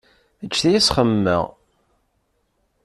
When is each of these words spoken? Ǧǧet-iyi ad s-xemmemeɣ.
Ǧǧet-iyi 0.49 0.77
ad 0.79 0.83
s-xemmemeɣ. 0.83 1.43